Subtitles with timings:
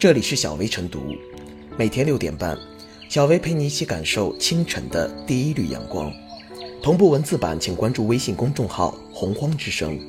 [0.00, 1.14] 这里是小薇晨读，
[1.76, 2.58] 每天六点半，
[3.10, 6.10] 小薇陪你一起感受清晨的第一缕阳光。
[6.82, 10.00] 同步文字版，请关注微信公众号“洪荒之声”。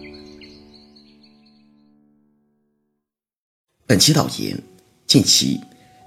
[3.85, 4.57] 本期导言：
[5.05, 5.59] 近期，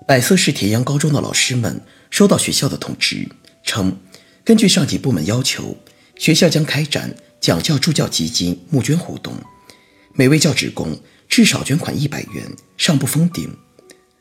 [0.09, 1.79] 百色市田阳高中的老师们
[2.09, 3.29] 收到学校的通知，
[3.63, 3.95] 称
[4.43, 5.77] 根据上级部门要求，
[6.17, 9.35] 学校将开展讲教助教基金募捐活动，
[10.15, 10.99] 每位教职工
[11.29, 13.55] 至少捐款一百元，上不封顶。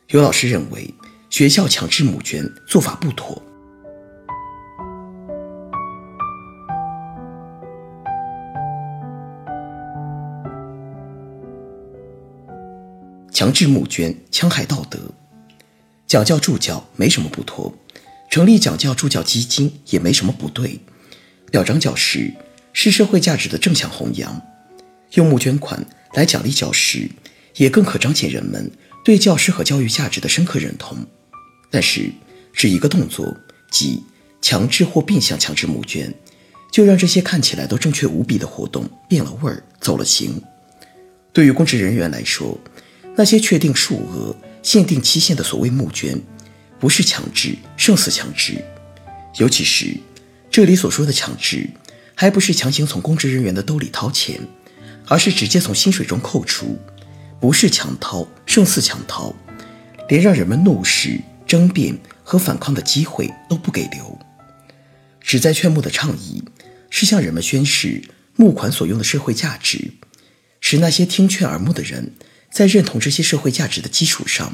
[0.08, 0.92] 有老师认为，
[1.30, 3.42] 学校强制募捐做法不妥。
[13.32, 14.98] 强制募捐戕害道德，
[16.06, 17.74] 讲教助教没什么不妥，
[18.30, 20.78] 成立讲教助教基金也没什么不对，
[21.50, 22.32] 表彰教师
[22.74, 24.40] 是社会价值的正向弘扬，
[25.14, 27.10] 用募捐款来奖励教师，
[27.56, 28.70] 也更可彰显人们
[29.04, 30.96] 对教师和教育价值的深刻认同。
[31.70, 32.10] 但是，
[32.52, 33.36] 只一个动作，
[33.70, 34.02] 即
[34.40, 36.12] 强制或变相强制募捐，
[36.72, 40.40] 就让这些看起来都正确无比的活动变了味儿，走了形。
[41.32, 42.58] 对于公职人员来说，
[43.16, 46.18] 那些确定数额、限定期限的所谓募捐，
[46.80, 48.64] 不是强制胜似强制。
[49.38, 49.96] 尤其是
[50.48, 51.68] 这里所说的强制，
[52.14, 54.40] 还不是强行从公职人员的兜里掏钱，
[55.06, 56.78] 而是直接从薪水中扣除，
[57.44, 59.30] 不是强掏胜似强掏，
[60.08, 64.18] 连让人们怒视、争辩和反抗的机会都不给留。
[65.20, 66.42] 旨在劝募的倡议，
[66.88, 68.02] 是向人们宣示
[68.36, 69.92] 募款所用的社会价值，
[70.58, 72.14] 使那些听劝而募的人。
[72.50, 74.50] 在认同这些社会价值的基础上，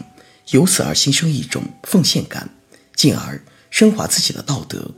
[0.50, 2.50] 由此而新生一种奉献感，
[2.96, 4.90] 进而升华自己的道德。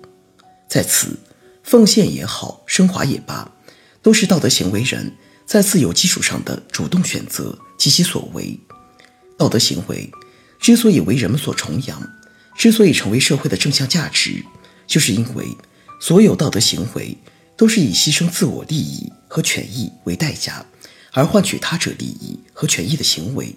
[0.67, 1.19] 在此，
[1.63, 3.53] 奉献也好，升华也罢，
[4.01, 5.13] 都是道德行为人
[5.53, 8.59] 在自由基础上的主动选择及其所为。
[9.37, 10.11] 道德行为
[10.59, 12.11] 之所以为人们所崇仰，
[12.57, 14.43] 之所以成为社会的正向价值，
[14.87, 15.47] 就是因为
[16.01, 17.19] 所有道德行为
[17.55, 20.65] 都是以牺牲自我利益和权益为代价。
[21.11, 23.55] 而换取他者利益和权益的行为，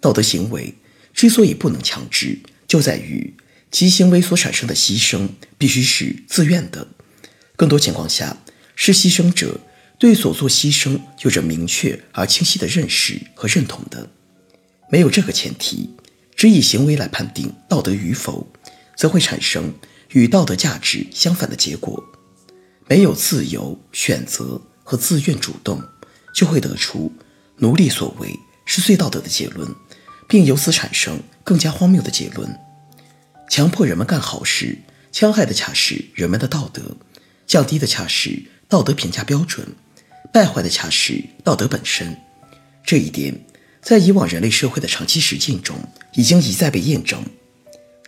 [0.00, 0.74] 道德行为
[1.12, 3.36] 之所以不能强制，就在于
[3.70, 6.88] 其行为所产生的牺牲必须是自愿的。
[7.54, 8.38] 更多情况下，
[8.74, 9.60] 是牺牲者
[10.04, 14.06] 对所做牺牲有着明确而清晰的认识和认同的。
[14.90, 15.88] 没有这个前提，
[16.36, 18.46] 只以行为来判定道德与否，
[18.98, 19.72] 则会产生
[20.10, 22.04] 与道德价值相反的结果。
[22.86, 25.82] 没有自由选择和自愿主动。
[26.34, 27.10] 就会得出
[27.56, 29.66] 奴隶所为是最道德的结论，
[30.28, 32.54] 并由此产生更加荒谬的结论：
[33.48, 34.76] 强迫人们干好事，
[35.10, 36.98] 戕害的恰是人们的道德，
[37.46, 39.66] 降低的恰是道德评价标准，
[40.34, 42.16] 败坏的恰是道德本身。
[42.84, 43.38] 这一点
[43.80, 45.76] 在以往人类社会的长期实践中
[46.14, 47.24] 已经一再被验证。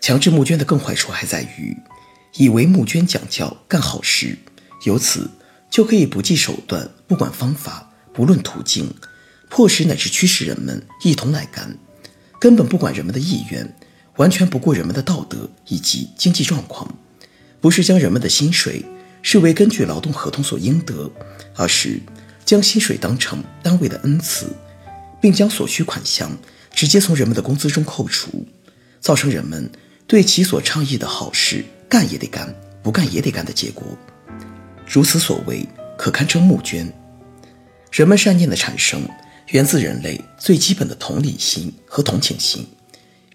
[0.00, 1.76] 强制募捐的更坏处还在于，
[2.34, 4.36] 以为募捐讲教干好事，
[4.82, 5.30] 由此
[5.70, 7.92] 就可以不计手段，不管方法。
[8.12, 8.92] 不论途径，
[9.48, 11.78] 迫使乃至驱使人们一同来干，
[12.40, 13.72] 根本不管人们的意愿，
[14.16, 16.98] 完全不顾人们的道德以及经济状况，
[17.60, 18.84] 不是将人们的薪水
[19.28, 21.10] 视为根据劳动合同所应得，
[21.56, 21.98] 而是
[22.44, 24.46] 将薪水当成单位的恩赐，
[25.20, 26.30] 并将所需款项
[26.72, 28.46] 直接从人们的工资中扣除，
[29.00, 29.68] 造成人们
[30.06, 32.54] 对其所倡议的好事干也得干，
[32.84, 33.98] 不干也得干的结果。
[34.86, 36.88] 如此所为，可堪称募捐。
[37.90, 39.02] 人们善念的产生，
[39.48, 42.64] 源自人类最基本的同理心和同情心，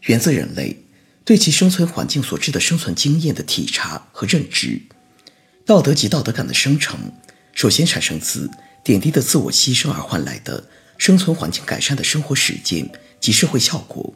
[0.04, 0.86] 源自人类
[1.26, 4.82] 对其生存环境所致的生存经验的体察和认知。
[5.72, 7.00] 道德及道德感的生成，
[7.54, 8.52] 首先产生自
[8.84, 10.62] 点滴的自我牺牲而换来的
[10.98, 14.14] 生存环境改善的生活实践及社会效果，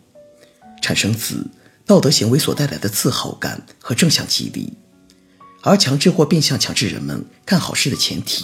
[0.82, 1.50] 产生自
[1.86, 4.74] 道德行为所带来的自豪感和正向激励。
[5.62, 8.44] 而强制或变相强制人们干好事的前提，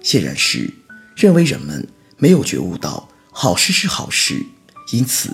[0.00, 0.72] 显然是。
[1.16, 4.40] 认为人们没有觉悟到好事是好事，
[4.92, 5.28] 因此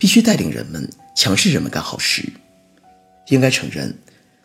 [0.00, 2.28] 必须带领人们强制人们干好事。
[3.28, 3.96] 应该承认，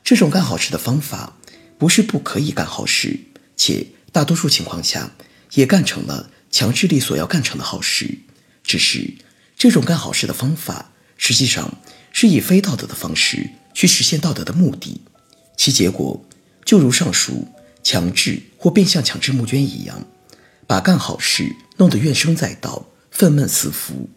[0.04, 1.36] 这种干好事的方法
[1.78, 3.20] 不是不可以干好事，
[3.56, 5.12] 且大多数情况下
[5.54, 8.20] 也干成了强制力所要干成的好事。
[8.64, 9.14] 只是
[9.58, 11.78] 这种干好事的方法，实际上
[12.12, 15.02] 是以非道德的方式去实现道德的目的，
[15.56, 16.26] 其结果
[16.66, 17.48] 就如上述
[17.84, 20.06] 强制或变相强制募捐一样。
[20.66, 24.10] 把干好事弄得怨声载道、愤懑四伏，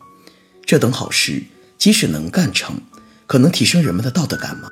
[0.66, 1.44] 这等好事
[1.78, 2.80] 即使能干成，
[3.28, 4.68] 可能提升人们的道德感吗？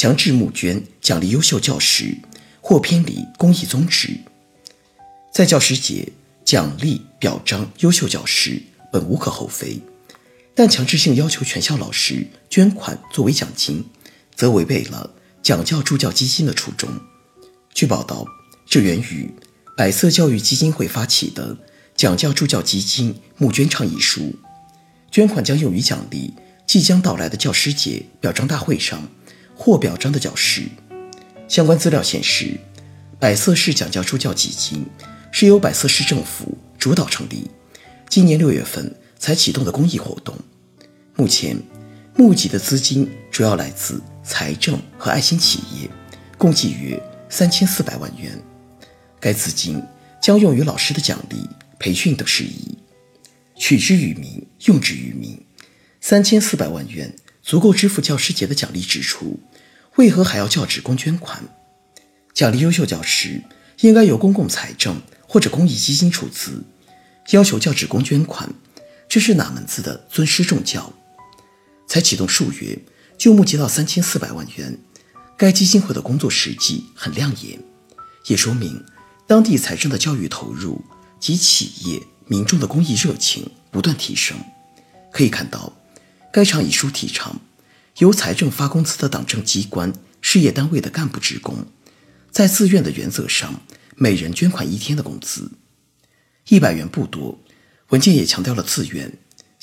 [0.00, 2.16] 强制募捐奖励优秀教师
[2.62, 4.18] 或偏离公益宗旨。
[5.30, 6.08] 在教师节
[6.42, 9.78] 奖励表彰优秀教师本无可厚非，
[10.54, 13.84] 但强制性要求全校老师捐款作为奖金，
[14.34, 15.12] 则违背了
[15.42, 16.88] 奖教助教基金的初衷。
[17.74, 18.24] 据报道，
[18.64, 19.30] 这源于
[19.76, 21.54] 百色教育基金会发起的
[21.94, 24.34] 奖教助教基金募捐倡议书，
[25.10, 26.32] 捐款将用于奖励
[26.66, 29.06] 即将到来的教师节表彰大会上
[29.62, 30.66] 获表彰的教师。
[31.46, 32.58] 相关资料显示，
[33.18, 34.86] 百色市讲教助教基金
[35.30, 37.50] 是由百色市政府主导成立，
[38.08, 40.34] 今年六月份才启动的公益活动。
[41.14, 41.54] 目前
[42.16, 45.90] 募集的资金主要来自财政和爱心企业，
[46.38, 46.98] 共计约
[47.28, 48.32] 三千四百万元。
[49.20, 49.82] 该资金
[50.22, 51.46] 将用于老师的奖励、
[51.78, 52.78] 培训等事宜，
[53.56, 55.38] 取之于民，用之于民。
[56.00, 59.40] 三千四百万元足够支付教师节的奖励支出，
[59.96, 61.42] 为何还要叫职工捐款？
[62.34, 63.42] 奖励优秀教师
[63.80, 66.62] 应该由公共财政或者公益基金出资，
[67.30, 68.52] 要求教职工捐款，
[69.08, 70.92] 这是哪门子的尊师重教？
[71.86, 72.78] 才启动数月
[73.18, 74.78] 就募集到三千四百万元，
[75.36, 77.58] 该基金会的工作实际很亮眼，
[78.26, 78.84] 也说明。
[79.26, 80.84] 当地财政的教育投入
[81.18, 84.36] 及企业民众的公益热情不断提升，
[85.12, 85.72] 可以看到，
[86.32, 87.40] 该倡议书提倡
[87.98, 91.66] 由财政发工资的党政机关、事业单位的干部职工，
[92.30, 93.62] 在自愿的原则上，
[93.96, 95.50] 每人捐款一天的工资，
[96.48, 97.40] 一百元不多。
[97.88, 99.12] 文件也强调了自愿，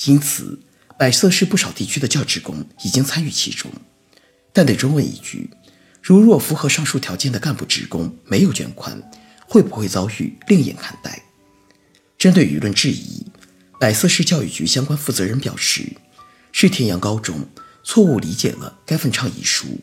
[0.05, 0.59] 因此
[0.99, 3.71] 百色市不少地区的教职工已经参与其中。
[4.51, 5.49] 但得追问一句：
[6.01, 9.01] 如若符合上述条件的干部职工没有捐款，
[9.47, 11.23] 会不会遭遇另眼看待？
[12.17, 13.25] 针对舆论质疑，
[13.79, 15.83] 百色市教育局相关负责人表示，
[16.59, 17.47] 是田阳高中
[17.83, 19.79] 错误理解了该份倡议书，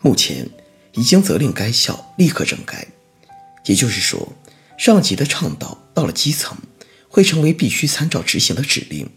[0.00, 0.48] 目前
[0.92, 2.86] 已经责令该校立刻整改。
[3.64, 4.32] 也就是说，
[4.78, 6.56] 上级的倡导到了基层，
[7.08, 9.10] 会成为必须参照执行的指令，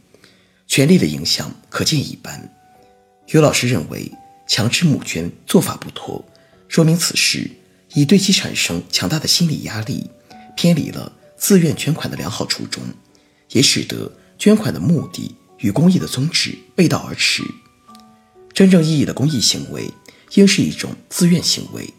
[0.66, 2.52] 权力的影响可见一斑。
[3.28, 4.12] 有老师认为，
[4.48, 6.26] 强制募捐做法不妥，
[6.68, 7.52] 说明此事。
[7.94, 10.10] 已对其产生强大的心理压力，
[10.56, 12.82] 偏离了自愿捐款的良好初衷，
[13.52, 17.44] 也使得捐款的目的与公益的宗旨背道而驰。
[18.54, 19.92] 真正意义的公益行为，
[20.34, 21.94] 应是一种自愿行为，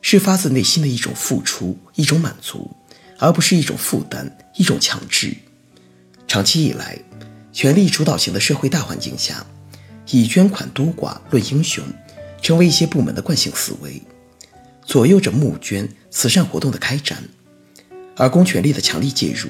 [0.00, 2.70] 是发自内心的一种付出、一种满足，
[3.18, 5.34] 而不是一种负担、一种强制。
[6.28, 6.98] 长期以来，
[7.52, 9.46] 权力主导型的社会大环境下，
[10.10, 11.84] 以捐款多寡论英雄，
[12.42, 14.02] 成为一些部门的惯性思维。
[14.84, 17.22] 左右着募捐慈善活动的开展，
[18.16, 19.48] 而公权力的强力介入，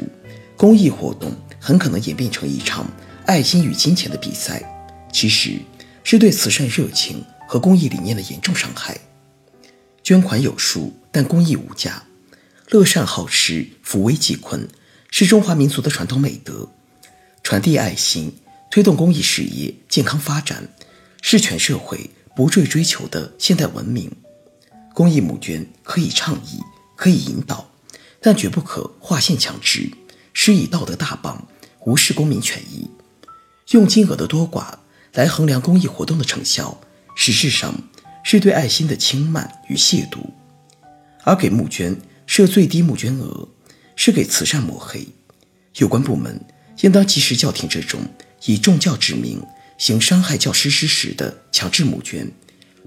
[0.56, 2.86] 公益活动很可能演变成一场
[3.26, 4.62] 爱心与金钱的比赛，
[5.12, 5.58] 其实
[6.04, 8.98] 是对慈善热情和公益理念的严重伤害。
[10.02, 12.02] 捐款有数，但公益无价，
[12.70, 14.68] 乐善好施、扶危济困，
[15.10, 16.68] 是中华民族的传统美德。
[17.44, 18.32] 传递爱心，
[18.70, 20.68] 推动公益事业健康发展，
[21.20, 24.10] 是全社会不坠追求的现代文明。
[24.92, 26.60] 公益募捐可以倡议，
[26.96, 27.70] 可以引导，
[28.20, 29.90] 但绝不可划线强制，
[30.34, 31.46] 施以道德大棒，
[31.86, 32.90] 无视公民权益。
[33.72, 34.74] 用金额的多寡
[35.14, 36.80] 来衡量公益活动的成效，
[37.14, 37.74] 实质上
[38.24, 40.18] 是对爱心的轻慢与亵渎。
[41.24, 43.48] 而给募捐设最低募捐额，
[43.96, 45.06] 是给慈善抹黑。
[45.76, 46.40] 有关部门
[46.80, 48.00] 应当及时叫停这种
[48.44, 49.42] 以重教之名
[49.78, 52.30] 行伤害教师之实的强制募捐，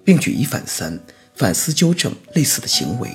[0.04, 1.00] 并举一反三。
[1.38, 3.10] 反思纠正类似的行为。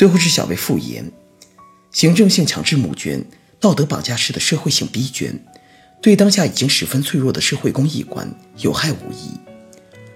[0.00, 1.12] 最后是小薇复言：
[1.92, 3.22] 行政性强制募捐、
[3.60, 5.38] 道德绑架式的社会性逼捐，
[6.00, 8.26] 对当下已经十分脆弱的社会公益观
[8.60, 9.38] 有害无益。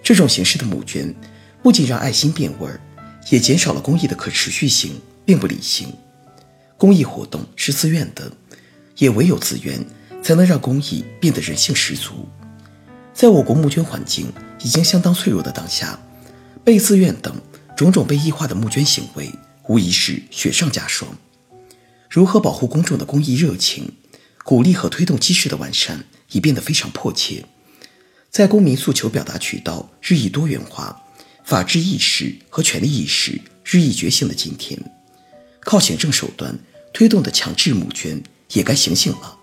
[0.03, 1.15] 这种形式的募捐，
[1.63, 2.81] 不仅让爱心变味儿，
[3.29, 5.93] 也减少了公益的可持续性，并不理性。
[6.79, 8.33] 公益活动是自愿的，
[8.97, 9.79] 也唯有自愿，
[10.23, 12.27] 才能让公益变得人性十足。
[13.13, 16.01] 在我国募捐环境已经相当脆弱的当下，
[16.65, 17.39] 被自愿等
[17.77, 19.31] 种种被异化的募捐行为，
[19.69, 21.19] 无疑是雪上加霜。
[22.11, 23.93] 如何保护公众的公益热情，
[24.45, 27.45] 鼓励和推动机制的完善，已变得非常迫切。
[28.31, 31.03] 在公民诉求表达渠道日益多元化，
[31.45, 34.79] 法治意识和权利意识日益觉醒的今天。
[35.61, 36.59] 靠行政手段
[36.93, 39.39] 推动的强制募捐也该醒醒了。